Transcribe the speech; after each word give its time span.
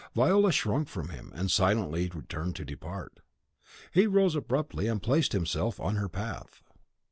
Viola 0.15 0.51
shrunk 0.51 0.87
from 0.87 1.09
him, 1.09 1.31
and 1.35 1.51
silently 1.51 2.09
turned 2.27 2.55
to 2.55 2.65
depart. 2.65 3.19
He 3.91 4.07
rose 4.07 4.35
abruptly 4.35 4.87
and 4.87 4.99
placed 4.99 5.31
himself 5.31 5.79
on 5.79 5.97
her 5.97 6.09
path. 6.09 6.63